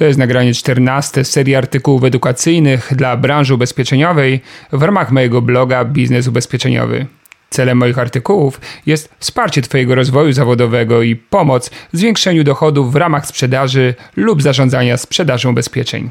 To 0.00 0.04
jest 0.04 0.18
nagranie 0.18 0.54
14 0.54 1.24
z 1.24 1.30
serii 1.30 1.54
artykułów 1.54 2.04
edukacyjnych 2.04 2.92
dla 2.96 3.16
branży 3.16 3.54
ubezpieczeniowej 3.54 4.40
w 4.72 4.82
ramach 4.82 5.10
mojego 5.10 5.42
bloga 5.42 5.84
Biznes 5.84 6.28
Ubezpieczeniowy. 6.28 7.06
Celem 7.50 7.78
moich 7.78 7.98
artykułów 7.98 8.60
jest 8.86 9.14
wsparcie 9.18 9.62
Twojego 9.62 9.94
rozwoju 9.94 10.32
zawodowego 10.32 11.02
i 11.02 11.16
pomoc 11.16 11.70
w 11.92 11.98
zwiększeniu 11.98 12.44
dochodów 12.44 12.92
w 12.92 12.96
ramach 12.96 13.26
sprzedaży 13.26 13.94
lub 14.16 14.42
zarządzania 14.42 14.96
sprzedażą 14.96 15.50
ubezpieczeń. 15.50 16.10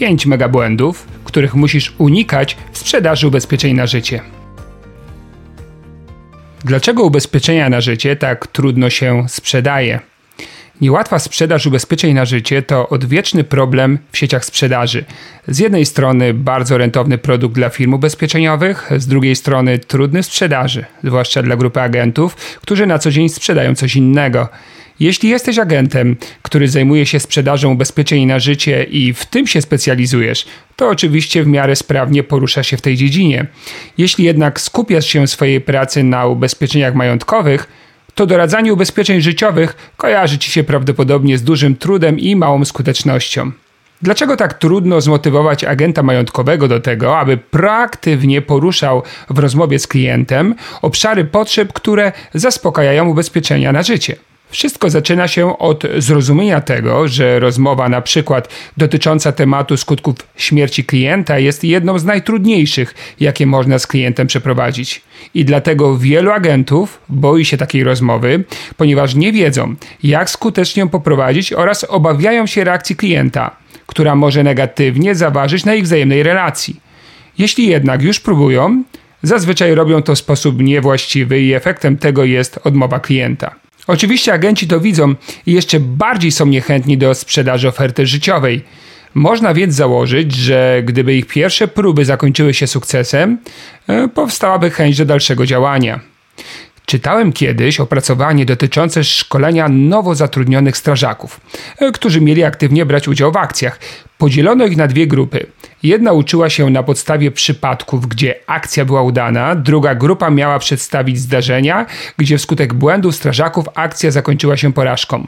5 0.00 0.26
megabłędów, 0.26 1.06
których 1.24 1.54
musisz 1.54 1.94
unikać 1.98 2.56
w 2.72 2.78
sprzedaży 2.78 3.28
ubezpieczeń 3.28 3.74
na 3.76 3.86
życie. 3.86 4.20
Dlaczego 6.64 7.02
ubezpieczenia 7.02 7.68
na 7.68 7.80
życie 7.80 8.16
tak 8.16 8.46
trudno 8.46 8.90
się 8.90 9.24
sprzedaje? 9.28 10.00
Niełatwa 10.80 11.18
sprzedaż 11.18 11.66
ubezpieczeń 11.66 12.14
na 12.14 12.24
życie 12.24 12.62
to 12.62 12.88
odwieczny 12.88 13.44
problem 13.44 13.98
w 14.12 14.18
sieciach 14.18 14.44
sprzedaży. 14.44 15.04
Z 15.48 15.58
jednej 15.58 15.86
strony 15.86 16.34
bardzo 16.34 16.78
rentowny 16.78 17.18
produkt 17.18 17.54
dla 17.54 17.68
firm 17.68 17.94
ubezpieczeniowych, 17.94 18.90
z 18.96 19.06
drugiej 19.06 19.36
strony 19.36 19.78
trudny 19.78 20.22
w 20.22 20.26
sprzedaży, 20.26 20.84
zwłaszcza 21.04 21.42
dla 21.42 21.56
grupy 21.56 21.80
agentów, 21.80 22.36
którzy 22.36 22.86
na 22.86 22.98
co 22.98 23.10
dzień 23.10 23.28
sprzedają 23.28 23.74
coś 23.74 23.96
innego. 23.96 24.48
Jeśli 25.00 25.28
jesteś 25.28 25.58
agentem, 25.58 26.16
który 26.42 26.68
zajmuje 26.68 27.06
się 27.06 27.20
sprzedażą 27.20 27.72
ubezpieczeń 27.72 28.26
na 28.26 28.38
życie 28.38 28.84
i 28.84 29.12
w 29.12 29.26
tym 29.26 29.46
się 29.46 29.62
specjalizujesz, 29.62 30.46
to 30.76 30.88
oczywiście 30.88 31.42
w 31.42 31.46
miarę 31.46 31.76
sprawnie 31.76 32.22
porusza 32.22 32.62
się 32.62 32.76
w 32.76 32.80
tej 32.80 32.96
dziedzinie. 32.96 33.46
Jeśli 33.98 34.24
jednak 34.24 34.60
skupiasz 34.60 35.06
się 35.06 35.26
swojej 35.26 35.60
pracy 35.60 36.02
na 36.02 36.26
ubezpieczeniach 36.26 36.94
majątkowych, 36.94 37.68
to 38.14 38.26
doradzanie 38.26 38.72
ubezpieczeń 38.72 39.20
życiowych 39.20 39.92
kojarzy 39.96 40.38
ci 40.38 40.50
się 40.50 40.64
prawdopodobnie 40.64 41.38
z 41.38 41.42
dużym 41.42 41.76
trudem 41.76 42.18
i 42.18 42.36
małą 42.36 42.64
skutecznością. 42.64 43.52
Dlaczego 44.02 44.36
tak 44.36 44.54
trudno 44.54 45.00
zmotywować 45.00 45.64
agenta 45.64 46.02
majątkowego 46.02 46.68
do 46.68 46.80
tego, 46.80 47.18
aby 47.18 47.36
proaktywnie 47.36 48.42
poruszał 48.42 49.02
w 49.30 49.38
rozmowie 49.38 49.78
z 49.78 49.86
klientem 49.86 50.54
obszary 50.82 51.24
potrzeb, 51.24 51.72
które 51.72 52.12
zaspokajają 52.34 53.08
ubezpieczenia 53.08 53.72
na 53.72 53.82
życie? 53.82 54.16
Wszystko 54.50 54.90
zaczyna 54.90 55.28
się 55.28 55.58
od 55.58 55.84
zrozumienia 55.98 56.60
tego, 56.60 57.08
że 57.08 57.40
rozmowa 57.40 57.88
na 57.88 58.00
przykład 58.00 58.48
dotycząca 58.76 59.32
tematu 59.32 59.76
skutków 59.76 60.14
śmierci 60.36 60.84
klienta 60.84 61.38
jest 61.38 61.64
jedną 61.64 61.98
z 61.98 62.04
najtrudniejszych, 62.04 62.94
jakie 63.20 63.46
można 63.46 63.78
z 63.78 63.86
klientem 63.86 64.26
przeprowadzić. 64.26 65.02
I 65.34 65.44
dlatego 65.44 65.98
wielu 65.98 66.30
agentów 66.30 67.00
boi 67.08 67.44
się 67.44 67.56
takiej 67.56 67.84
rozmowy, 67.84 68.44
ponieważ 68.76 69.14
nie 69.14 69.32
wiedzą, 69.32 69.74
jak 70.02 70.30
skutecznie 70.30 70.80
ją 70.80 70.88
poprowadzić 70.88 71.52
oraz 71.52 71.84
obawiają 71.84 72.46
się 72.46 72.64
reakcji 72.64 72.96
klienta, 72.96 73.56
która 73.86 74.14
może 74.14 74.42
negatywnie 74.42 75.14
zaważyć 75.14 75.64
na 75.64 75.74
ich 75.74 75.84
wzajemnej 75.84 76.22
relacji. 76.22 76.80
Jeśli 77.38 77.66
jednak 77.66 78.02
już 78.02 78.20
próbują, 78.20 78.82
zazwyczaj 79.22 79.74
robią 79.74 80.02
to 80.02 80.14
w 80.14 80.18
sposób 80.18 80.62
niewłaściwy 80.62 81.40
i 81.40 81.54
efektem 81.54 81.96
tego 81.96 82.24
jest 82.24 82.60
odmowa 82.64 83.00
klienta. 83.00 83.54
Oczywiście 83.90 84.32
agenci 84.32 84.66
to 84.66 84.80
widzą 84.80 85.14
i 85.46 85.52
jeszcze 85.52 85.80
bardziej 85.80 86.32
są 86.32 86.46
niechętni 86.46 86.98
do 86.98 87.14
sprzedaży 87.14 87.68
oferty 87.68 88.06
życiowej. 88.06 88.62
Można 89.14 89.54
więc 89.54 89.74
założyć, 89.74 90.34
że 90.34 90.82
gdyby 90.84 91.14
ich 91.14 91.26
pierwsze 91.26 91.68
próby 91.68 92.04
zakończyły 92.04 92.54
się 92.54 92.66
sukcesem, 92.66 93.38
e, 93.86 94.08
powstałaby 94.08 94.70
chęć 94.70 94.98
do 94.98 95.04
dalszego 95.04 95.46
działania. 95.46 96.00
Czytałem 96.86 97.32
kiedyś 97.32 97.80
opracowanie 97.80 98.46
dotyczące 98.46 99.04
szkolenia 99.04 99.68
nowo 99.68 100.14
zatrudnionych 100.14 100.76
strażaków, 100.76 101.40
e, 101.78 101.92
którzy 101.92 102.20
mieli 102.20 102.44
aktywnie 102.44 102.86
brać 102.86 103.08
udział 103.08 103.32
w 103.32 103.36
akcjach. 103.36 103.78
Podzielono 104.18 104.66
ich 104.66 104.76
na 104.76 104.86
dwie 104.86 105.06
grupy. 105.06 105.46
Jedna 105.82 106.12
uczyła 106.12 106.50
się 106.50 106.70
na 106.70 106.82
podstawie 106.82 107.30
przypadków, 107.30 108.08
gdzie 108.08 108.34
akcja 108.46 108.84
była 108.84 109.02
udana, 109.02 109.54
druga 109.54 109.94
grupa 109.94 110.30
miała 110.30 110.58
przedstawić 110.58 111.18
zdarzenia, 111.18 111.86
gdzie 112.16 112.38
wskutek 112.38 112.74
błędów 112.74 113.14
strażaków 113.14 113.66
akcja 113.74 114.10
zakończyła 114.10 114.56
się 114.56 114.72
porażką. 114.72 115.26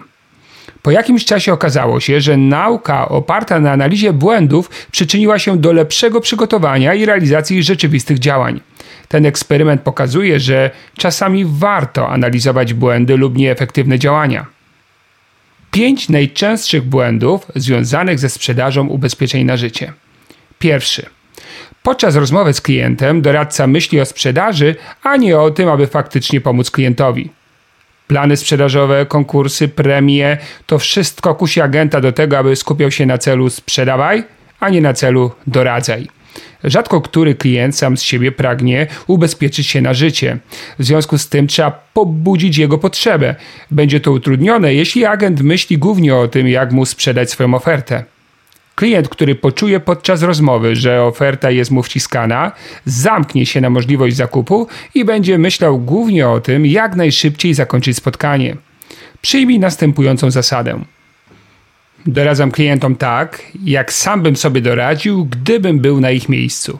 Po 0.82 0.90
jakimś 0.90 1.24
czasie 1.24 1.52
okazało 1.52 2.00
się, 2.00 2.20
że 2.20 2.36
nauka 2.36 3.08
oparta 3.08 3.60
na 3.60 3.72
analizie 3.72 4.12
błędów 4.12 4.70
przyczyniła 4.90 5.38
się 5.38 5.58
do 5.58 5.72
lepszego 5.72 6.20
przygotowania 6.20 6.94
i 6.94 7.06
realizacji 7.06 7.62
rzeczywistych 7.62 8.18
działań. 8.18 8.60
Ten 9.08 9.26
eksperyment 9.26 9.80
pokazuje, 9.80 10.40
że 10.40 10.70
czasami 10.96 11.44
warto 11.48 12.08
analizować 12.08 12.74
błędy 12.74 13.16
lub 13.16 13.36
nieefektywne 13.36 13.98
działania. 13.98 14.46
Pięć 15.70 16.08
najczęstszych 16.08 16.82
błędów 16.82 17.46
związanych 17.56 18.18
ze 18.18 18.28
sprzedażą 18.28 18.86
ubezpieczeń 18.86 19.44
na 19.44 19.56
życie. 19.56 19.92
Pierwszy. 20.62 21.06
Podczas 21.82 22.16
rozmowy 22.16 22.52
z 22.52 22.60
klientem 22.60 23.22
doradca 23.22 23.66
myśli 23.66 24.00
o 24.00 24.04
sprzedaży, 24.04 24.76
a 25.02 25.16
nie 25.16 25.38
o 25.38 25.50
tym, 25.50 25.68
aby 25.68 25.86
faktycznie 25.86 26.40
pomóc 26.40 26.70
klientowi. 26.70 27.30
Plany 28.06 28.36
sprzedażowe, 28.36 29.06
konkursy, 29.06 29.68
premie 29.68 30.38
to 30.66 30.78
wszystko 30.78 31.34
kusi 31.34 31.60
agenta 31.60 32.00
do 32.00 32.12
tego, 32.12 32.38
aby 32.38 32.56
skupiał 32.56 32.90
się 32.90 33.06
na 33.06 33.18
celu 33.18 33.50
sprzedawaj, 33.50 34.24
a 34.60 34.68
nie 34.68 34.80
na 34.80 34.94
celu 34.94 35.30
doradzaj. 35.46 36.08
Rzadko 36.64 37.00
który 37.00 37.34
klient 37.34 37.76
sam 37.76 37.96
z 37.96 38.02
siebie 38.02 38.32
pragnie 38.32 38.86
ubezpieczyć 39.06 39.66
się 39.66 39.80
na 39.80 39.94
życie. 39.94 40.38
W 40.78 40.84
związku 40.84 41.18
z 41.18 41.28
tym 41.28 41.46
trzeba 41.46 41.70
pobudzić 41.94 42.58
jego 42.58 42.78
potrzebę. 42.78 43.34
Będzie 43.70 44.00
to 44.00 44.12
utrudnione, 44.12 44.74
jeśli 44.74 45.04
agent 45.04 45.40
myśli 45.40 45.78
głównie 45.78 46.16
o 46.16 46.28
tym, 46.28 46.48
jak 46.48 46.72
mu 46.72 46.86
sprzedać 46.86 47.30
swoją 47.30 47.54
ofertę. 47.54 48.11
Klient, 48.74 49.08
który 49.08 49.34
poczuje 49.34 49.80
podczas 49.80 50.22
rozmowy, 50.22 50.76
że 50.76 51.02
oferta 51.02 51.50
jest 51.50 51.70
mu 51.70 51.82
wciskana, 51.82 52.52
zamknie 52.84 53.46
się 53.46 53.60
na 53.60 53.70
możliwość 53.70 54.16
zakupu 54.16 54.66
i 54.94 55.04
będzie 55.04 55.38
myślał 55.38 55.78
głównie 55.78 56.28
o 56.28 56.40
tym, 56.40 56.66
jak 56.66 56.96
najszybciej 56.96 57.54
zakończyć 57.54 57.96
spotkanie. 57.96 58.56
Przyjmij 59.20 59.58
następującą 59.58 60.30
zasadę. 60.30 60.80
Doradzam 62.06 62.50
klientom 62.50 62.96
tak, 62.96 63.42
jak 63.64 63.92
sam 63.92 64.22
bym 64.22 64.36
sobie 64.36 64.60
doradził, 64.60 65.24
gdybym 65.24 65.78
był 65.78 66.00
na 66.00 66.10
ich 66.10 66.28
miejscu. 66.28 66.78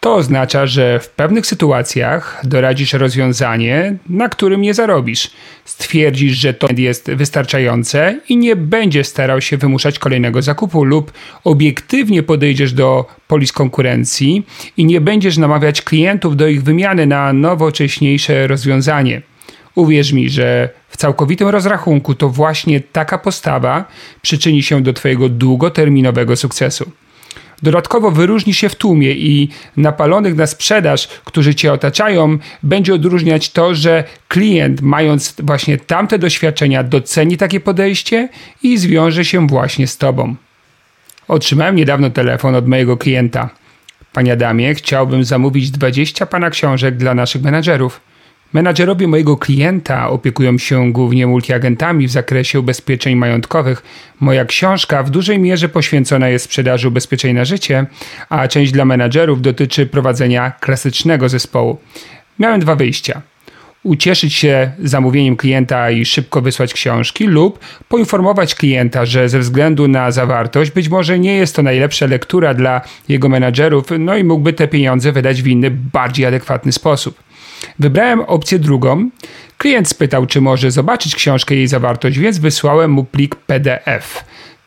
To 0.00 0.14
oznacza, 0.14 0.66
że 0.66 1.00
w 1.00 1.08
pewnych 1.08 1.46
sytuacjach 1.46 2.40
doradzisz 2.44 2.92
rozwiązanie, 2.92 3.96
na 4.08 4.28
którym 4.28 4.60
nie 4.60 4.74
zarobisz. 4.74 5.30
Stwierdzisz, 5.64 6.32
że 6.32 6.54
to 6.54 6.66
jest 6.76 7.10
wystarczające 7.10 8.20
i 8.28 8.36
nie 8.36 8.56
będziesz 8.56 9.06
starał 9.06 9.40
się 9.40 9.56
wymuszać 9.56 9.98
kolejnego 9.98 10.42
zakupu, 10.42 10.84
lub 10.84 11.12
obiektywnie 11.44 12.22
podejdziesz 12.22 12.72
do 12.72 13.06
polis 13.28 13.52
konkurencji 13.52 14.46
i 14.76 14.84
nie 14.84 15.00
będziesz 15.00 15.36
namawiać 15.38 15.82
klientów 15.82 16.36
do 16.36 16.48
ich 16.48 16.62
wymiany 16.62 17.06
na 17.06 17.32
nowocześniejsze 17.32 18.46
rozwiązanie. 18.46 19.22
Uwierz 19.74 20.12
mi, 20.12 20.30
że 20.30 20.68
w 20.88 20.96
całkowitym 20.96 21.48
rozrachunku 21.48 22.14
to 22.14 22.28
właśnie 22.28 22.80
taka 22.80 23.18
postawa 23.18 23.84
przyczyni 24.22 24.62
się 24.62 24.82
do 24.82 24.92
Twojego 24.92 25.28
długoterminowego 25.28 26.36
sukcesu. 26.36 26.90
Dodatkowo 27.62 28.10
wyróżni 28.10 28.54
się 28.54 28.68
w 28.68 28.74
tłumie 28.74 29.12
i 29.12 29.48
napalonych 29.76 30.36
na 30.36 30.46
sprzedaż, 30.46 31.08
którzy 31.24 31.54
cię 31.54 31.72
otaczają, 31.72 32.38
będzie 32.62 32.94
odróżniać 32.94 33.50
to, 33.50 33.74
że 33.74 34.04
klient, 34.28 34.82
mając 34.82 35.34
właśnie 35.42 35.78
tamte 35.78 36.18
doświadczenia, 36.18 36.82
doceni 36.82 37.36
takie 37.36 37.60
podejście 37.60 38.28
i 38.62 38.78
zwiąże 38.78 39.24
się 39.24 39.46
właśnie 39.46 39.86
z 39.86 39.98
tobą. 39.98 40.34
Otrzymałem 41.28 41.76
niedawno 41.76 42.10
telefon 42.10 42.54
od 42.54 42.68
mojego 42.68 42.96
klienta. 42.96 43.50
Panie 44.12 44.32
Adamie, 44.32 44.74
chciałbym 44.74 45.24
zamówić 45.24 45.70
20 45.70 46.26
pana 46.26 46.50
książek 46.50 46.96
dla 46.96 47.14
naszych 47.14 47.42
menadżerów. 47.42 48.00
Menadżerowie 48.52 49.08
mojego 49.08 49.36
klienta 49.36 50.08
opiekują 50.08 50.58
się 50.58 50.92
głównie 50.92 51.26
multiagentami 51.26 52.06
w 52.06 52.10
zakresie 52.10 52.60
ubezpieczeń 52.60 53.16
majątkowych. 53.16 53.82
Moja 54.20 54.44
książka 54.44 55.02
w 55.02 55.10
dużej 55.10 55.38
mierze 55.38 55.68
poświęcona 55.68 56.28
jest 56.28 56.44
sprzedaży 56.44 56.88
ubezpieczeń 56.88 57.34
na 57.36 57.44
życie, 57.44 57.86
a 58.28 58.48
część 58.48 58.72
dla 58.72 58.84
menadżerów 58.84 59.42
dotyczy 59.42 59.86
prowadzenia 59.86 60.50
klasycznego 60.50 61.28
zespołu. 61.28 61.78
Miałem 62.38 62.60
dwa 62.60 62.76
wyjścia 62.76 63.22
ucieszyć 63.82 64.34
się 64.34 64.72
zamówieniem 64.78 65.36
klienta 65.36 65.90
i 65.90 66.04
szybko 66.04 66.40
wysłać 66.40 66.74
książki, 66.74 67.26
lub 67.26 67.58
poinformować 67.88 68.54
klienta, 68.54 69.06
że 69.06 69.28
ze 69.28 69.38
względu 69.38 69.88
na 69.88 70.10
zawartość 70.10 70.70
być 70.70 70.88
może 70.88 71.18
nie 71.18 71.36
jest 71.36 71.56
to 71.56 71.62
najlepsza 71.62 72.06
lektura 72.06 72.54
dla 72.54 72.80
jego 73.08 73.28
menadżerów, 73.28 73.86
no 73.98 74.16
i 74.16 74.24
mógłby 74.24 74.52
te 74.52 74.68
pieniądze 74.68 75.12
wydać 75.12 75.42
w 75.42 75.46
inny, 75.46 75.70
bardziej 75.70 76.26
adekwatny 76.26 76.72
sposób. 76.72 77.29
Wybrałem 77.78 78.20
opcję 78.20 78.58
drugą. 78.58 79.10
Klient 79.58 79.88
spytał, 79.88 80.26
czy 80.26 80.40
może 80.40 80.70
zobaczyć 80.70 81.16
książkę 81.16 81.54
i 81.54 81.58
jej 81.58 81.68
zawartość, 81.68 82.18
więc 82.18 82.38
wysłałem 82.38 82.90
mu 82.90 83.04
plik 83.04 83.36
PDF. 83.36 84.24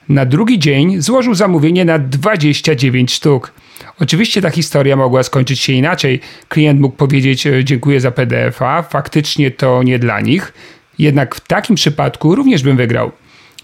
Na 0.09 0.25
drugi 0.25 0.59
dzień 0.59 1.01
złożył 1.01 1.35
zamówienie 1.35 1.85
na 1.85 1.99
29 1.99 3.13
sztuk. 3.13 3.53
Oczywiście 3.99 4.41
ta 4.41 4.49
historia 4.49 4.95
mogła 4.95 5.23
skończyć 5.23 5.59
się 5.59 5.73
inaczej. 5.73 6.19
Klient 6.49 6.79
mógł 6.79 6.95
powiedzieć 6.95 7.47
e, 7.47 7.63
dziękuję 7.63 8.01
za 8.01 8.11
PDF-a, 8.11 8.81
faktycznie 8.81 9.51
to 9.51 9.83
nie 9.83 9.99
dla 9.99 10.21
nich. 10.21 10.53
Jednak 10.99 11.35
w 11.35 11.39
takim 11.39 11.75
przypadku 11.75 12.35
również 12.35 12.63
bym 12.63 12.77
wygrał. 12.77 13.11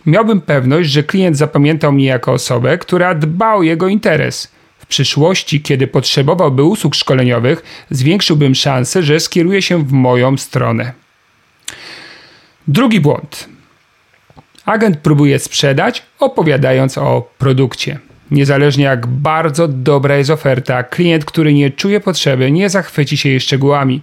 Miałbym 0.06 0.42
pewność, 0.42 0.90
że 0.90 1.04
klient 1.04 1.38
zapamiętał 1.38 1.92
mnie 1.92 2.06
jako 2.06 2.32
osobę, 2.32 2.78
która 2.78 3.16
dba 3.16 3.56
o 3.56 3.64
jego 3.64 3.88
interes. 3.88 4.52
Przyszłości, 4.90 5.62
kiedy 5.62 5.88
potrzebowałby 5.88 6.64
usług 6.64 6.96
szkoleniowych, 6.96 7.86
zwiększyłbym 7.90 8.56
szansę, 8.56 9.04
że 9.04 9.20
skieruje 9.20 9.62
się 9.62 9.84
w 9.86 9.92
moją 9.92 10.38
stronę. 10.38 10.94
Drugi 12.68 13.00
błąd. 13.00 13.50
Agent 14.66 14.98
próbuje 14.98 15.40
sprzedać, 15.40 16.04
opowiadając 16.20 16.98
o 16.98 17.30
produkcie. 17.38 18.00
Niezależnie 18.32 18.84
jak 18.84 19.08
bardzo 19.08 19.68
dobra 19.68 20.18
jest 20.18 20.30
oferta, 20.30 20.84
klient, 20.84 21.26
który 21.26 21.54
nie 21.54 21.70
czuje 21.72 22.00
potrzeby, 22.00 22.52
nie 22.52 22.70
zachwyci 22.70 23.18
się 23.18 23.30
jej 23.30 23.40
szczegółami. 23.40 24.02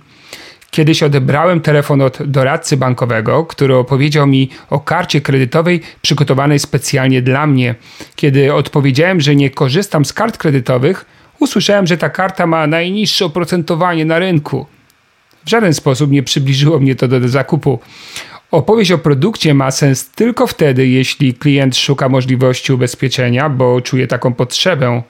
Kiedyś 0.70 1.02
odebrałem 1.02 1.60
telefon 1.60 2.02
od 2.02 2.18
doradcy 2.22 2.76
bankowego, 2.76 3.44
który 3.44 3.76
opowiedział 3.76 4.26
mi 4.26 4.50
o 4.70 4.80
karcie 4.80 5.20
kredytowej 5.20 5.80
przygotowanej 6.02 6.58
specjalnie 6.58 7.22
dla 7.22 7.46
mnie. 7.46 7.74
Kiedy 8.16 8.54
odpowiedziałem, 8.54 9.20
że 9.20 9.36
nie 9.36 9.50
korzystam 9.50 10.04
z 10.04 10.12
kart 10.12 10.38
kredytowych, 10.38 11.06
usłyszałem, 11.38 11.86
że 11.86 11.96
ta 11.96 12.10
karta 12.10 12.46
ma 12.46 12.66
najniższe 12.66 13.24
oprocentowanie 13.24 14.04
na 14.04 14.18
rynku. 14.18 14.66
W 15.44 15.50
żaden 15.50 15.74
sposób 15.74 16.10
nie 16.10 16.22
przybliżyło 16.22 16.78
mnie 16.78 16.94
to 16.94 17.08
do 17.08 17.28
zakupu. 17.28 17.78
Opowieść 18.50 18.92
o 18.92 18.98
produkcie 18.98 19.54
ma 19.54 19.70
sens 19.70 20.10
tylko 20.10 20.46
wtedy, 20.46 20.86
jeśli 20.86 21.34
klient 21.34 21.76
szuka 21.76 22.08
możliwości 22.08 22.72
ubezpieczenia, 22.72 23.48
bo 23.48 23.80
czuje 23.80 24.06
taką 24.06 24.34
potrzebę. 24.34 25.02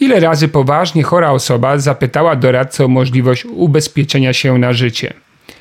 Ile 0.00 0.20
razy 0.20 0.48
poważnie 0.48 1.02
chora 1.02 1.30
osoba 1.30 1.78
zapytała 1.78 2.36
doradcę 2.36 2.84
o 2.84 2.88
możliwość 2.88 3.44
ubezpieczenia 3.44 4.32
się 4.32 4.58
na 4.58 4.72
życie? 4.72 5.12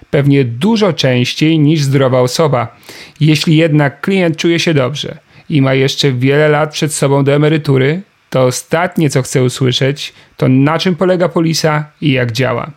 Pewnie 0.10 0.46
dużo 0.46 0.94
częściej 0.94 1.60
niż 1.60 1.82
zdrowa 1.82 2.22
osoba. 2.22 2.76
Jeśli 3.20 3.58
jednak 3.58 4.02
klient 4.02 4.38
czuje 4.38 4.60
się 4.60 4.74
dobrze 4.74 5.18
i 5.50 5.62
ma 5.62 5.74
jeszcze 5.74 6.12
wiele 6.12 6.50
lat 6.50 6.72
przed 6.72 6.94
sobą 6.94 7.24
do 7.24 7.34
emerytury, 7.34 8.02
to 8.30 8.44
ostatnie 8.44 9.10
co 9.10 9.22
chce 9.22 9.44
usłyszeć 9.44 10.14
to 10.38 10.48
na 10.48 10.80
czym 10.80 10.96
polega 10.96 11.30
polisa 11.30 11.86
i 12.02 12.12
jak 12.12 12.32
działa. 12.32 12.72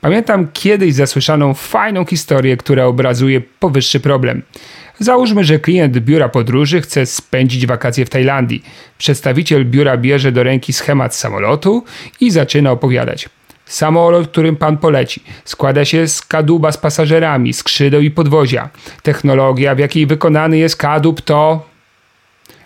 Pamiętam 0.00 0.48
kiedyś 0.52 0.94
zasłyszaną 0.94 1.54
fajną 1.54 2.04
historię, 2.04 2.56
która 2.56 2.84
obrazuje 2.84 3.40
powyższy 3.40 4.00
problem. 4.00 4.42
Załóżmy, 5.02 5.44
że 5.44 5.58
klient 5.58 5.98
biura 5.98 6.28
podróży 6.28 6.80
chce 6.80 7.06
spędzić 7.06 7.66
wakacje 7.66 8.06
w 8.06 8.10
Tajlandii. 8.10 8.64
Przedstawiciel 8.98 9.64
biura 9.64 9.96
bierze 9.96 10.32
do 10.32 10.42
ręki 10.42 10.72
schemat 10.72 11.14
samolotu 11.14 11.84
i 12.20 12.30
zaczyna 12.30 12.70
opowiadać. 12.70 13.28
Samolot, 13.66 14.28
którym 14.28 14.56
pan 14.56 14.78
poleci, 14.78 15.22
składa 15.44 15.84
się 15.84 16.08
z 16.08 16.22
kadłuba 16.22 16.72
z 16.72 16.78
pasażerami, 16.78 17.52
skrzydeł 17.52 18.00
i 18.00 18.10
podwozia. 18.10 18.68
Technologia, 19.02 19.74
w 19.74 19.78
jakiej 19.78 20.06
wykonany 20.06 20.58
jest 20.58 20.76
kadłub, 20.76 21.20
to. 21.20 21.66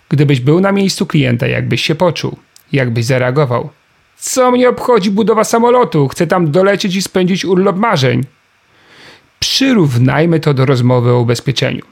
Gdybyś 0.09 0.41
był 0.41 0.61
na 0.61 0.73
miejscu 0.73 1.07
klienta, 1.07 1.47
jakbyś 1.47 1.83
się 1.83 1.95
poczuł, 1.95 2.37
jakbyś 2.73 3.05
zareagował. 3.05 3.69
Co 4.17 4.51
mnie 4.51 4.69
obchodzi 4.69 5.11
budowa 5.11 5.45
samolotu? 5.45 6.09
Chcę 6.09 6.27
tam 6.27 6.51
dolecieć 6.51 6.97
i 6.97 7.03
spędzić 7.03 7.45
urlop 7.45 7.77
marzeń. 7.77 8.23
Przyrównajmy 9.39 10.41
to 10.41 10.55
do 10.55 10.67
rozmowy 10.67 11.11
o 11.11 11.21
ubezpieczeniu. 11.21 11.83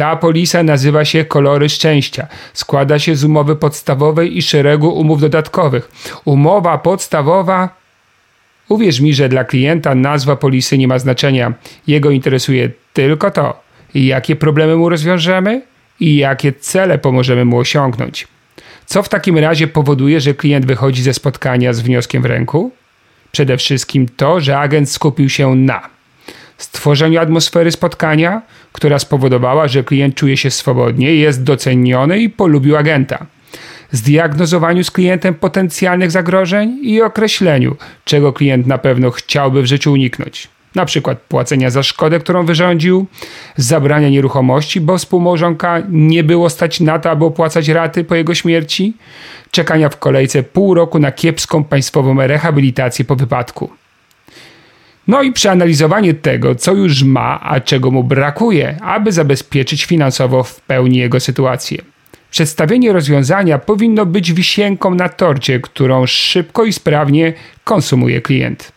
Ta 0.00 0.16
polisa 0.16 0.62
nazywa 0.62 1.04
się 1.04 1.24
Kolory 1.24 1.68
Szczęścia. 1.68 2.26
Składa 2.52 2.98
się 2.98 3.16
z 3.16 3.24
umowy 3.24 3.56
podstawowej 3.56 4.38
i 4.38 4.42
szeregu 4.42 4.88
umów 4.88 5.20
dodatkowych. 5.20 5.90
Umowa 6.24 6.78
podstawowa. 6.78 7.68
Uwierz 8.68 9.00
mi, 9.00 9.14
że 9.14 9.28
dla 9.28 9.44
klienta 9.44 9.94
nazwa 9.94 10.36
polisy 10.36 10.78
nie 10.78 10.88
ma 10.88 10.98
znaczenia. 10.98 11.52
Jego 11.86 12.10
interesuje 12.10 12.70
tylko 12.92 13.30
to, 13.30 13.62
jakie 13.94 14.36
problemy 14.36 14.76
mu 14.76 14.88
rozwiążemy 14.88 15.62
i 16.00 16.16
jakie 16.16 16.52
cele 16.52 16.98
pomożemy 16.98 17.44
mu 17.44 17.58
osiągnąć. 17.58 18.28
Co 18.86 19.02
w 19.02 19.08
takim 19.08 19.38
razie 19.38 19.66
powoduje, 19.66 20.20
że 20.20 20.34
klient 20.34 20.66
wychodzi 20.66 21.02
ze 21.02 21.14
spotkania 21.14 21.72
z 21.72 21.80
wnioskiem 21.80 22.22
w 22.22 22.26
ręku? 22.26 22.70
Przede 23.32 23.56
wszystkim 23.56 24.08
to, 24.16 24.40
że 24.40 24.58
agent 24.58 24.90
skupił 24.90 25.28
się 25.28 25.54
na 25.54 25.99
stworzeniu 26.62 27.20
atmosfery 27.20 27.72
spotkania, 27.72 28.42
która 28.72 28.98
spowodowała, 28.98 29.68
że 29.68 29.84
klient 29.84 30.14
czuje 30.14 30.36
się 30.36 30.50
swobodnie, 30.50 31.14
jest 31.14 31.42
doceniony 31.42 32.18
i 32.18 32.30
polubił 32.30 32.76
agenta. 32.76 33.26
Zdiagnozowaniu 33.92 34.84
z 34.84 34.90
klientem 34.90 35.34
potencjalnych 35.34 36.10
zagrożeń 36.10 36.78
i 36.82 37.02
określeniu, 37.02 37.76
czego 38.04 38.32
klient 38.32 38.66
na 38.66 38.78
pewno 38.78 39.10
chciałby 39.10 39.62
w 39.62 39.66
życiu 39.66 39.92
uniknąć 39.92 40.48
na 40.74 40.84
przykład 40.84 41.18
płacenia 41.18 41.70
za 41.70 41.82
szkodę, 41.82 42.18
którą 42.18 42.46
wyrządził, 42.46 43.06
zabrania 43.56 44.08
nieruchomości, 44.08 44.80
bo 44.80 44.98
współmałżonka 44.98 45.82
nie 45.88 46.24
było 46.24 46.50
stać 46.50 46.80
na 46.80 46.98
to, 46.98 47.10
aby 47.10 47.24
opłacać 47.24 47.68
raty 47.68 48.04
po 48.04 48.14
jego 48.14 48.34
śmierci, 48.34 48.94
czekania 49.50 49.88
w 49.88 49.98
kolejce 49.98 50.42
pół 50.42 50.74
roku 50.74 50.98
na 50.98 51.12
kiepską 51.12 51.64
państwową 51.64 52.26
rehabilitację 52.26 53.04
po 53.04 53.16
wypadku. 53.16 53.70
No 55.10 55.22
i 55.22 55.32
przeanalizowanie 55.32 56.14
tego, 56.14 56.54
co 56.54 56.72
już 56.72 57.02
ma, 57.02 57.40
a 57.40 57.60
czego 57.60 57.90
mu 57.90 58.04
brakuje, 58.04 58.76
aby 58.82 59.12
zabezpieczyć 59.12 59.84
finansowo 59.84 60.42
w 60.42 60.60
pełni 60.60 60.98
jego 60.98 61.20
sytuację. 61.20 61.78
Przedstawienie 62.30 62.92
rozwiązania 62.92 63.58
powinno 63.58 64.06
być 64.06 64.32
wisienką 64.32 64.94
na 64.94 65.08
torcie, 65.08 65.60
którą 65.60 66.06
szybko 66.06 66.64
i 66.64 66.72
sprawnie 66.72 67.32
konsumuje 67.64 68.20
klient. 68.20 68.72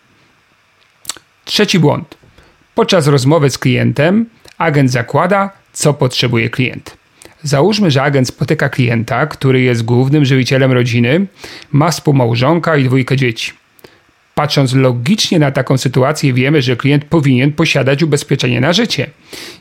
Trzeci 1.45 1.79
błąd. 1.79 2.17
Podczas 2.75 3.07
rozmowy 3.07 3.49
z 3.49 3.57
klientem 3.57 4.25
agent 4.57 4.91
zakłada, 4.91 5.49
co 5.73 5.93
potrzebuje 5.93 6.49
klient. 6.49 6.97
Załóżmy, 7.43 7.91
że 7.91 8.03
agent 8.03 8.27
spotyka 8.27 8.69
klienta, 8.69 9.25
który 9.25 9.61
jest 9.61 9.83
głównym 9.83 10.25
żywicielem 10.25 10.71
rodziny, 10.71 11.25
ma 11.71 11.91
współmałżonka 11.91 12.77
i 12.77 12.83
dwójkę 12.83 13.17
dzieci. 13.17 13.62
Patrząc 14.35 14.73
logicznie 14.73 15.39
na 15.39 15.51
taką 15.51 15.77
sytuację, 15.77 16.33
wiemy, 16.33 16.61
że 16.61 16.75
klient 16.75 17.05
powinien 17.05 17.53
posiadać 17.53 18.03
ubezpieczenie 18.03 18.61
na 18.61 18.73
życie. 18.73 19.09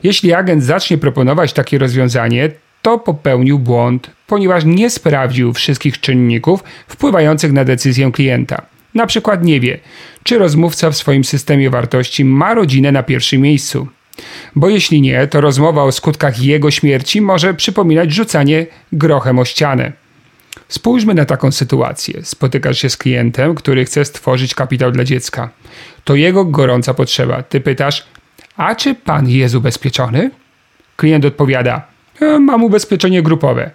Jeśli 0.02 0.32
agent 0.32 0.64
zacznie 0.64 0.98
proponować 0.98 1.52
takie 1.52 1.78
rozwiązanie, 1.78 2.50
to 2.82 2.98
popełnił 2.98 3.58
błąd, 3.58 4.10
ponieważ 4.26 4.64
nie 4.64 4.90
sprawdził 4.90 5.52
wszystkich 5.52 6.00
czynników 6.00 6.64
wpływających 6.88 7.52
na 7.52 7.64
decyzję 7.64 8.12
klienta. 8.12 8.62
Na 8.94 9.06
przykład 9.06 9.44
nie 9.44 9.60
wie, 9.60 9.78
czy 10.22 10.38
rozmówca 10.38 10.90
w 10.90 10.96
swoim 10.96 11.24
systemie 11.24 11.70
wartości 11.70 12.24
ma 12.24 12.54
rodzinę 12.54 12.92
na 12.92 13.02
pierwszym 13.02 13.40
miejscu. 13.40 13.88
Bo 14.56 14.68
jeśli 14.68 15.00
nie, 15.00 15.26
to 15.26 15.40
rozmowa 15.40 15.82
o 15.82 15.92
skutkach 15.92 16.42
jego 16.42 16.70
śmierci 16.70 17.20
może 17.20 17.54
przypominać 17.54 18.12
rzucanie 18.12 18.66
grochem 18.92 19.38
o 19.38 19.44
ścianę. 19.44 19.92
Spójrzmy 20.68 21.14
na 21.14 21.24
taką 21.24 21.52
sytuację. 21.52 22.24
Spotykasz 22.24 22.78
się 22.78 22.90
z 22.90 22.96
klientem, 22.96 23.54
który 23.54 23.84
chce 23.84 24.04
stworzyć 24.04 24.54
kapitał 24.54 24.90
dla 24.90 25.04
dziecka. 25.04 25.50
To 26.04 26.14
jego 26.14 26.44
gorąca 26.44 26.94
potrzeba. 26.94 27.42
Ty 27.42 27.60
pytasz, 27.60 28.04
a 28.56 28.74
czy 28.74 28.94
pan 28.94 29.28
jest 29.28 29.54
ubezpieczony? 29.54 30.30
Klient 30.96 31.24
odpowiada, 31.24 31.86
e, 32.20 32.38
mam 32.38 32.64
ubezpieczenie 32.64 33.22
grupowe. 33.22 33.70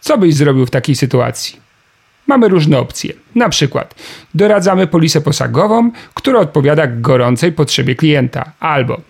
Co 0.00 0.18
byś 0.18 0.34
zrobił 0.34 0.66
w 0.66 0.70
takiej 0.70 0.94
sytuacji? 0.96 1.60
Mamy 2.26 2.48
różne 2.48 2.78
opcje. 2.78 3.12
Na 3.34 3.48
przykład 3.48 3.94
doradzamy 4.34 4.86
polisę 4.86 5.20
posagową, 5.20 5.90
która 6.14 6.40
odpowiada 6.40 6.86
gorącej 6.86 7.52
potrzebie 7.52 7.94
klienta, 7.94 8.52
albo 8.60 9.00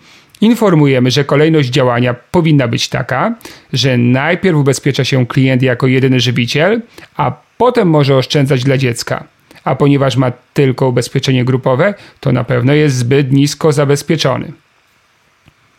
informujemy, 0.43 1.11
że 1.11 1.23
kolejność 1.23 1.69
działania 1.69 2.15
powinna 2.31 2.67
być 2.67 2.89
taka, 2.89 3.35
że 3.73 3.97
najpierw 3.97 4.57
ubezpiecza 4.57 5.03
się 5.03 5.27
klient 5.27 5.61
jako 5.61 5.87
jedyny 5.87 6.19
żywiciel, 6.19 6.81
a 7.17 7.31
potem 7.57 7.89
może 7.89 8.17
oszczędzać 8.17 8.63
dla 8.63 8.77
dziecka. 8.77 9.23
A 9.63 9.75
ponieważ 9.75 10.15
ma 10.15 10.31
tylko 10.53 10.87
ubezpieczenie 10.87 11.45
grupowe, 11.45 11.93
to 12.19 12.31
na 12.31 12.43
pewno 12.43 12.73
jest 12.73 12.95
zbyt 12.95 13.31
nisko 13.31 13.71
zabezpieczony. 13.71 14.51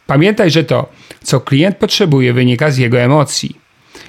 Pamiętaj, 0.07 0.51
że 0.51 0.65
to, 0.65 0.89
co 1.23 1.41
klient 1.41 1.77
potrzebuje, 1.77 2.33
wynika 2.33 2.71
z 2.71 2.79
jego 2.79 3.01
emocji. 3.01 3.57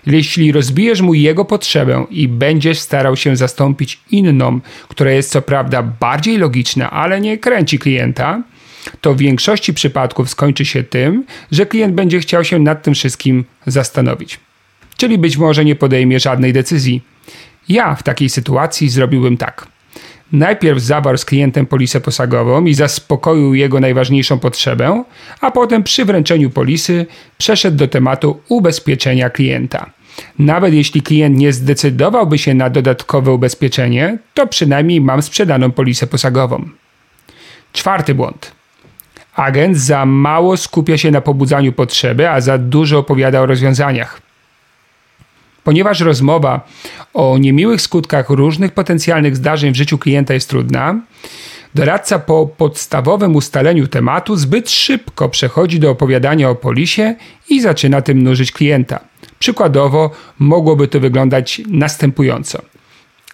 Jeśli 0.05 0.51
rozbijesz 0.51 1.01
mu 1.01 1.13
jego 1.13 1.45
potrzebę 1.45 2.05
i 2.09 2.27
będziesz 2.27 2.79
starał 2.79 3.15
się 3.15 3.35
zastąpić 3.35 3.99
inną, 4.11 4.59
która 4.87 5.11
jest 5.11 5.31
co 5.31 5.41
prawda 5.41 5.83
bardziej 5.83 6.37
logiczna, 6.37 6.91
ale 6.91 7.21
nie 7.21 7.37
kręci 7.37 7.79
klienta, 7.79 8.41
to 9.01 9.13
w 9.13 9.17
większości 9.17 9.73
przypadków 9.73 10.29
skończy 10.29 10.65
się 10.65 10.83
tym, 10.83 11.25
że 11.51 11.65
klient 11.65 11.93
będzie 11.93 12.19
chciał 12.19 12.43
się 12.43 12.59
nad 12.59 12.83
tym 12.83 12.93
wszystkim 12.93 13.45
zastanowić. 13.65 14.39
Czyli 14.97 15.17
być 15.17 15.37
może 15.37 15.65
nie 15.65 15.75
podejmie 15.75 16.19
żadnej 16.19 16.53
decyzji. 16.53 17.01
Ja 17.69 17.95
w 17.95 18.03
takiej 18.03 18.29
sytuacji 18.29 18.89
zrobiłbym 18.89 19.37
tak. 19.37 19.67
najpierw 20.31 20.81
zawarł 20.81 21.17
z 21.17 21.25
klientem 21.25 21.65
polisę 21.65 22.01
posagową 22.01 22.65
i 22.65 22.73
zaspokoił 22.73 23.53
jego 23.53 23.79
najważniejszą 23.79 24.39
potrzebę, 24.39 25.03
a 25.41 25.51
potem 25.51 25.83
przy 25.83 26.05
wręczeniu 26.05 26.49
polisy 26.49 27.05
przeszedł 27.37 27.77
do 27.77 27.87
tematu 27.87 28.39
ubezpieczenia 28.49 29.29
klienta. 29.29 29.91
Nawet 30.39 30.73
jeśli 30.73 31.01
klient 31.01 31.37
nie 31.37 31.53
zdecydowałby 31.53 32.37
się 32.37 32.53
na 32.53 32.69
dodatkowe 32.69 33.31
ubezpieczenie, 33.31 34.17
to 34.33 34.47
przynajmniej 34.47 35.01
mam 35.01 35.21
sprzedaną 35.21 35.71
polisę 35.71 36.07
posagową. 36.07 36.69
Czwarty 37.73 38.15
błąd. 38.15 38.51
Agent 39.35 39.77
za 39.77 40.05
mało 40.05 40.57
skupia 40.57 40.97
się 40.97 41.11
na 41.11 41.21
pobudzaniu 41.21 41.73
potrzeby, 41.73 42.29
a 42.29 42.41
za 42.41 42.57
dużo 42.57 42.99
opowiada 42.99 43.41
o 43.41 43.45
rozwiązaniach. 43.45 44.21
Ponieważ 45.63 45.99
rozmowa 45.99 46.67
o 47.13 47.37
niemiłych 47.37 47.81
skutkach 47.81 48.29
różnych 48.29 48.71
potencjalnych 48.71 49.35
zdarzeń 49.35 49.73
w 49.73 49.75
życiu 49.75 49.97
klienta 49.97 50.33
jest 50.33 50.49
trudna, 50.49 50.95
doradca 51.75 52.19
po 52.19 52.47
podstawowym 52.47 53.35
ustaleniu 53.35 53.87
tematu 53.87 54.35
zbyt 54.35 54.71
szybko 54.71 55.29
przechodzi 55.29 55.79
do 55.79 55.91
opowiadania 55.91 56.49
o 56.49 56.55
polisie 56.55 57.15
i 57.49 57.61
zaczyna 57.61 58.01
tym 58.01 58.23
nużyć 58.23 58.51
klienta. 58.51 58.99
Przykładowo 59.39 60.11
mogłoby 60.39 60.87
to 60.87 60.99
wyglądać 60.99 61.61
następująco. 61.67 62.61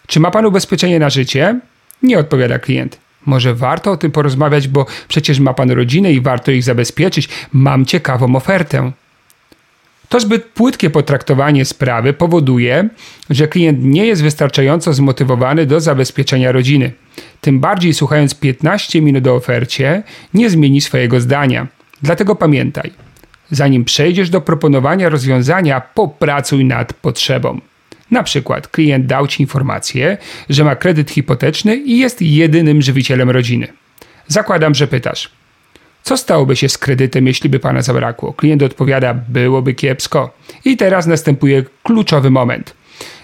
Czy 0.07 0.19
ma 0.19 0.31
pan 0.31 0.45
ubezpieczenie 0.45 0.99
na 0.99 1.09
życie? 1.09 1.59
Nie 2.03 2.19
odpowiada 2.19 2.59
klient. 2.59 2.97
Może 3.25 3.55
warto 3.55 3.91
o 3.91 3.97
tym 3.97 4.11
porozmawiać, 4.11 4.67
bo 4.67 4.85
przecież 5.07 5.39
ma 5.39 5.53
pan 5.53 5.71
rodzinę 5.71 6.13
i 6.13 6.21
warto 6.21 6.51
ich 6.51 6.63
zabezpieczyć. 6.63 7.29
Mam 7.53 7.85
ciekawą 7.85 8.35
ofertę. 8.35 8.91
To 10.09 10.19
zbyt 10.19 10.45
płytkie 10.45 10.89
potraktowanie 10.89 11.65
sprawy 11.65 12.13
powoduje, 12.13 12.89
że 13.29 13.47
klient 13.47 13.79
nie 13.81 14.05
jest 14.05 14.23
wystarczająco 14.23 14.93
zmotywowany 14.93 15.65
do 15.65 15.79
zabezpieczenia 15.79 16.51
rodziny. 16.51 16.91
Tym 17.41 17.59
bardziej 17.59 17.93
słuchając 17.93 18.35
15 18.35 19.01
minut 19.01 19.27
o 19.27 19.35
ofercie, 19.35 20.03
nie 20.33 20.49
zmieni 20.49 20.81
swojego 20.81 21.19
zdania. 21.19 21.67
Dlatego 22.01 22.35
pamiętaj, 22.35 22.91
zanim 23.51 23.85
przejdziesz 23.85 24.29
do 24.29 24.41
proponowania 24.41 25.09
rozwiązania, 25.09 25.81
popracuj 25.81 26.65
nad 26.65 26.93
potrzebą. 26.93 27.61
Na 28.11 28.23
przykład 28.23 28.67
klient 28.67 29.05
dał 29.05 29.27
Ci 29.27 29.43
informację, 29.43 30.17
że 30.49 30.63
ma 30.63 30.75
kredyt 30.75 31.11
hipoteczny 31.11 31.75
i 31.75 31.99
jest 31.99 32.21
jedynym 32.21 32.81
żywicielem 32.81 33.29
rodziny. 33.29 33.67
Zakładam, 34.27 34.75
że 34.75 34.87
pytasz, 34.87 35.31
co 36.03 36.17
stałoby 36.17 36.55
się 36.55 36.69
z 36.69 36.77
kredytem, 36.77 37.27
jeśli 37.27 37.49
by 37.49 37.59
pana 37.59 37.81
zabrakło? 37.81 38.33
Klient 38.33 38.63
odpowiada, 38.63 39.13
byłoby 39.13 39.73
kiepsko. 39.73 40.33
I 40.65 40.77
teraz 40.77 41.07
następuje 41.07 41.63
kluczowy 41.83 42.29
moment. 42.29 42.73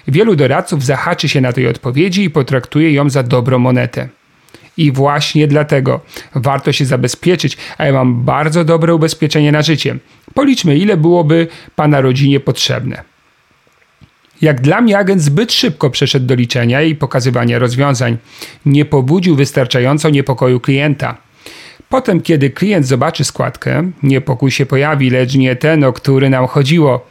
Wielu 0.07 0.35
doradców 0.35 0.85
zahaczy 0.85 1.29
się 1.29 1.41
na 1.41 1.53
tej 1.53 1.67
odpowiedzi 1.67 2.23
i 2.23 2.29
potraktuje 2.29 2.91
ją 2.93 3.09
za 3.09 3.23
dobrą 3.23 3.59
monetę. 3.59 4.09
I 4.77 4.91
właśnie 4.91 5.47
dlatego 5.47 6.01
warto 6.35 6.71
się 6.71 6.85
zabezpieczyć, 6.85 7.57
a 7.77 7.85
ja 7.85 7.93
mam 7.93 8.23
bardzo 8.23 8.63
dobre 8.63 8.95
ubezpieczenie 8.95 9.51
na 9.51 9.61
życie. 9.61 9.97
Policzmy, 10.33 10.77
ile 10.77 10.97
byłoby 10.97 11.47
pana 11.75 12.01
rodzinie 12.01 12.39
potrzebne. 12.39 13.16
Jak 14.41 14.61
dla 14.61 14.81
mnie 14.81 14.97
agent 14.97 15.21
zbyt 15.21 15.53
szybko 15.53 15.89
przeszedł 15.89 16.25
do 16.25 16.35
liczenia 16.35 16.81
i 16.81 16.95
pokazywania 16.95 17.59
rozwiązań. 17.59 18.17
Nie 18.65 18.85
pobudził 18.85 19.35
wystarczająco 19.35 20.09
niepokoju 20.09 20.59
klienta. 20.59 21.17
Potem, 21.89 22.21
kiedy 22.21 22.49
klient 22.49 22.87
zobaczy 22.87 23.23
składkę, 23.23 23.91
niepokój 24.03 24.51
się 24.51 24.65
pojawi, 24.65 25.09
lecz 25.09 25.35
nie 25.35 25.55
ten, 25.55 25.83
o 25.83 25.93
który 25.93 26.29
nam 26.29 26.47
chodziło. 26.47 27.05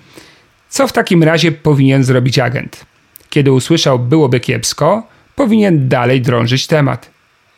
Co 0.68 0.88
w 0.88 0.92
takim 0.92 1.22
razie 1.22 1.52
powinien 1.52 2.04
zrobić 2.04 2.38
agent? 2.38 2.86
Kiedy 3.30 3.52
usłyszał 3.52 3.98
byłoby 3.98 4.40
kiepsko, 4.40 5.02
powinien 5.34 5.88
dalej 5.88 6.20
drążyć 6.20 6.66
temat. 6.66 7.10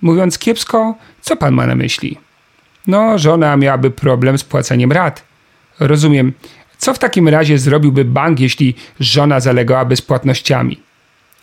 Mówiąc 0.03 0.39
kiepsko, 0.39 0.95
co 1.21 1.37
pan 1.37 1.55
ma 1.55 1.67
na 1.67 1.75
myśli? 1.75 2.19
No, 2.87 3.19
żona 3.19 3.57
miałaby 3.57 3.91
problem 3.91 4.39
z 4.39 4.45
płaceniem 4.45 4.93
rat. 4.93 5.25
Rozumiem. 5.81 6.33
Co 6.79 6.95
w 6.95 6.99
takim 6.99 7.29
razie 7.29 7.59
zrobiłby 7.59 8.05
bank, 8.05 8.41
jeśli 8.41 8.75
żona 9.01 9.41
zalegałaby 9.41 9.97
z 9.97 10.03
płatnościami? 10.03 10.81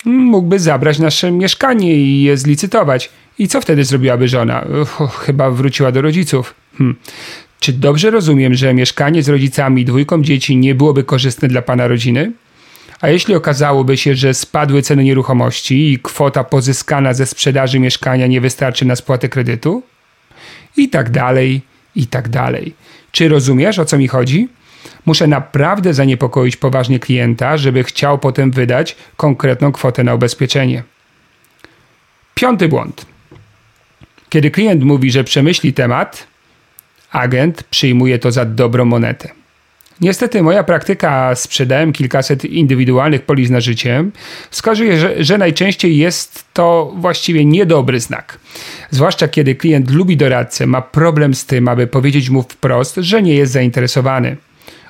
Mógłby 0.06 0.60
zabrać 0.60 1.00
nasze 1.00 1.32
mieszkanie 1.32 1.96
i 1.96 2.24
je 2.24 2.38
zlicytować. 2.38 3.10
I 3.40 3.48
co 3.48 3.62
wtedy 3.62 3.84
zrobiłaby 3.84 4.28
żona? 4.28 4.66
Uff, 4.82 5.18
chyba 5.18 5.52
wróciła 5.52 5.92
do 5.92 6.02
rodziców. 6.02 6.54
Hm. 6.78 6.96
Czy 7.60 7.74
dobrze 7.74 8.12
rozumiem, 8.12 8.54
że 8.54 8.74
mieszkanie 8.74 9.24
z 9.24 9.30
rodzicami 9.30 9.82
i 9.82 9.86
dwójką 9.86 10.22
dzieci 10.22 10.58
nie 10.58 10.76
byłoby 10.76 11.04
korzystne 11.04 11.48
dla 11.48 11.62
pana 11.62 11.88
rodziny? 11.88 12.32
A 13.02 13.10
jeśli 13.10 13.36
okazałoby 13.36 13.98
się, 13.98 14.16
że 14.16 14.34
spadły 14.34 14.82
ceny 14.82 15.04
nieruchomości 15.04 15.94
i 15.94 16.00
kwota 16.00 16.44
pozyskana 16.44 17.14
ze 17.14 17.26
sprzedaży 17.26 17.80
mieszkania 17.80 18.28
nie 18.28 18.42
wystarczy 18.42 18.86
na 18.86 18.96
spłatę 18.96 19.30
kredytu? 19.30 19.84
I 20.78 20.90
tak 20.90 21.10
dalej, 21.10 21.62
i 21.96 22.08
tak 22.08 22.30
dalej. 22.30 22.74
Czy 23.12 23.30
rozumiesz, 23.30 23.80
o 23.80 23.86
co 23.86 23.98
mi 23.98 24.08
chodzi? 24.08 24.48
Muszę 25.06 25.28
naprawdę 25.28 25.94
zaniepokoić 25.94 26.58
poważnie 26.58 27.00
klienta, 27.00 27.58
żeby 27.58 27.84
chciał 27.84 28.20
potem 28.20 28.52
wydać 28.52 28.96
konkretną 29.18 29.72
kwotę 29.72 30.04
na 30.04 30.14
ubezpieczenie. 30.14 30.84
Piąty 32.36 32.68
błąd. 32.68 33.06
Kiedy 34.30 34.52
klient 34.52 34.84
mówi, 34.84 35.12
że 35.12 35.24
przemyśli 35.24 35.74
temat, 35.74 36.28
agent 37.12 37.64
przyjmuje 37.64 38.20
to 38.20 38.32
za 38.32 38.46
dobrą 38.46 38.86
monetę. 38.86 39.30
Niestety 40.02 40.44
moja 40.44 40.64
praktyka, 40.64 41.36
sprzedałem 41.36 41.94
kilkaset 41.94 42.46
indywidualnych 42.46 43.22
polis 43.22 43.50
na 43.50 43.60
życie, 43.60 44.06
wskazuje, 44.50 44.98
że, 44.98 45.24
że 45.24 45.38
najczęściej 45.38 45.98
jest 45.98 46.46
to 46.54 46.94
właściwie 46.98 47.46
niedobry 47.46 48.00
znak. 48.00 48.40
Zwłaszcza 48.92 49.28
kiedy 49.28 49.56
klient 49.56 49.92
lubi 49.92 50.18
doradcę, 50.18 50.68
ma 50.68 50.82
problem 50.82 51.34
z 51.34 51.46
tym, 51.46 51.68
aby 51.68 51.88
powiedzieć 51.88 52.30
mu 52.30 52.42
wprost, 52.42 52.96
że 52.96 53.22
nie 53.22 53.36
jest 53.36 53.54
zainteresowany. 53.54 54.38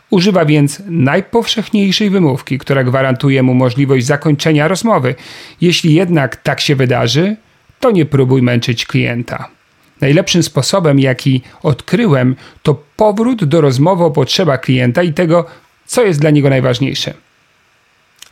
Używa 0.10 0.46
więc 0.46 0.82
najpowszechniejszej 0.86 2.10
wymówki, 2.10 2.58
która 2.58 2.84
gwarantuje 2.84 3.44
mu 3.44 3.54
możliwość 3.54 4.06
zakończenia 4.06 4.68
rozmowy. 4.68 5.16
Jeśli 5.62 5.94
jednak 5.94 6.36
tak 6.36 6.62
się 6.62 6.76
wydarzy, 6.76 7.36
to 7.80 7.92
nie 7.92 8.06
próbuj 8.06 8.42
męczyć 8.42 8.86
klienta. 8.86 9.50
Najlepszym 10.02 10.44
sposobem, 10.44 11.00
jaki 11.00 11.42
odkryłem, 11.64 12.36
to 12.64 12.84
powrót 12.96 13.46
do 13.46 13.62
rozmowy 13.62 14.04
o 14.04 14.12
potrzebach 14.12 14.62
klienta 14.62 15.04
i 15.04 15.14
tego, 15.14 15.46
co 15.86 16.06
jest 16.06 16.20
dla 16.20 16.30
niego 16.30 16.50
najważniejsze. 16.50 17.14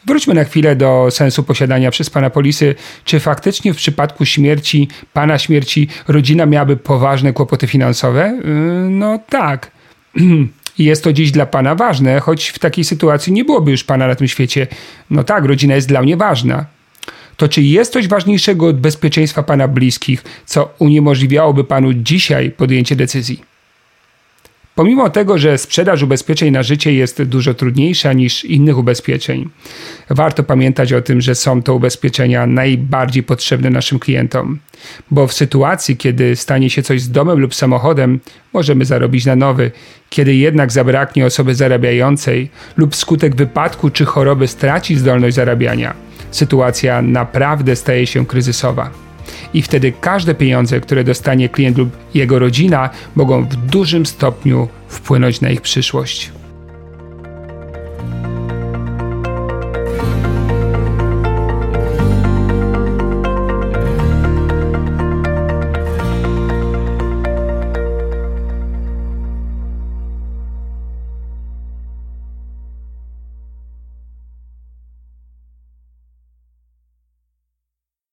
Wróćmy 0.05 0.33
na 0.33 0.43
chwilę 0.43 0.75
do 0.75 1.07
sensu 1.11 1.43
posiadania 1.43 1.91
przez 1.91 2.09
pana 2.09 2.29
polisy. 2.29 2.75
Czy 3.05 3.19
faktycznie 3.19 3.73
w 3.73 3.77
przypadku 3.77 4.25
śmierci, 4.25 4.87
pana 5.13 5.39
śmierci, 5.39 5.87
rodzina 6.07 6.45
miałaby 6.45 6.77
poważne 6.77 7.33
kłopoty 7.33 7.67
finansowe? 7.67 8.39
Yy, 8.45 8.89
no 8.89 9.19
tak. 9.29 9.71
I 10.77 10.83
jest 10.83 11.03
to 11.03 11.13
dziś 11.13 11.31
dla 11.31 11.45
pana 11.45 11.75
ważne, 11.75 12.19
choć 12.19 12.49
w 12.49 12.59
takiej 12.59 12.83
sytuacji 12.83 13.33
nie 13.33 13.45
byłoby 13.45 13.71
już 13.71 13.83
pana 13.83 14.07
na 14.07 14.15
tym 14.15 14.27
świecie. 14.27 14.67
No 15.09 15.23
tak, 15.23 15.45
rodzina 15.45 15.75
jest 15.75 15.87
dla 15.87 16.01
mnie 16.01 16.17
ważna 16.17 16.65
to 17.37 17.47
czy 17.47 17.61
jest 17.61 17.93
coś 17.93 18.07
ważniejszego 18.07 18.67
od 18.67 18.79
bezpieczeństwa 18.79 19.43
Pana 19.43 19.67
bliskich, 19.67 20.23
co 20.45 20.73
uniemożliwiałoby 20.79 21.63
Panu 21.63 21.93
dzisiaj 21.93 22.51
podjęcie 22.51 22.95
decyzji? 22.95 23.52
Pomimo 24.75 25.09
tego, 25.09 25.37
że 25.37 25.57
sprzedaż 25.57 26.03
ubezpieczeń 26.03 26.51
na 26.51 26.63
życie 26.63 26.93
jest 26.93 27.23
dużo 27.23 27.53
trudniejsza 27.53 28.13
niż 28.13 28.45
innych 28.45 28.77
ubezpieczeń, 28.77 29.49
warto 30.09 30.43
pamiętać 30.43 30.93
o 30.93 31.01
tym, 31.01 31.21
że 31.21 31.35
są 31.35 31.63
to 31.63 31.75
ubezpieczenia 31.75 32.47
najbardziej 32.47 33.23
potrzebne 33.23 33.69
naszym 33.69 33.99
klientom. 33.99 34.59
Bo 35.11 35.27
w 35.27 35.33
sytuacji, 35.33 35.97
kiedy 35.97 36.35
stanie 36.35 36.69
się 36.69 36.83
coś 36.83 37.01
z 37.01 37.11
domem 37.11 37.39
lub 37.39 37.55
samochodem, 37.55 38.19
możemy 38.53 38.85
zarobić 38.85 39.25
na 39.25 39.35
nowy. 39.35 39.71
Kiedy 40.09 40.35
jednak 40.35 40.71
zabraknie 40.71 41.25
osoby 41.25 41.55
zarabiającej 41.55 42.49
lub 42.77 42.95
skutek 42.95 43.35
wypadku 43.35 43.89
czy 43.89 44.05
choroby 44.05 44.47
straci 44.47 44.95
zdolność 44.95 45.35
zarabiania, 45.35 45.93
sytuacja 46.31 47.01
naprawdę 47.01 47.75
staje 47.75 48.07
się 48.07 48.25
kryzysowa. 48.25 49.12
I 49.53 49.61
wtedy 49.61 49.93
każde 50.01 50.35
pieniądze, 50.35 50.79
które 50.79 51.03
dostanie 51.03 51.49
klient 51.49 51.77
lub 51.77 51.89
jego 52.13 52.39
rodzina, 52.39 52.89
mogą 53.15 53.45
w 53.45 53.55
dużym 53.55 54.05
stopniu 54.05 54.67
wpłynąć 54.87 55.41
na 55.41 55.49
ich 55.49 55.61
przyszłość. 55.61 56.31